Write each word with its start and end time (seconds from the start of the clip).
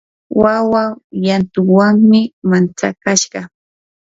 wawa 0.41 0.83
llantunwanmi 1.21 2.21
mantsakashqa. 2.49 3.41